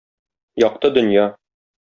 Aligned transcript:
Якты 0.63 0.91
дөнья. 0.97 1.29